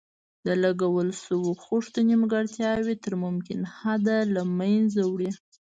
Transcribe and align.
د 0.45 0.47
لګول 0.63 1.07
شویو 1.21 1.51
خښتو 1.63 1.99
نیمګړتیاوې 2.09 2.95
تر 3.03 3.13
ممکن 3.23 3.59
حده 3.77 4.17
له 4.35 4.43
منځه 4.57 5.01
وړي. 5.11 5.31